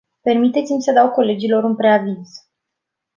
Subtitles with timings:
[0.23, 2.27] Permiteți-mi să dau colegilor un preaviz.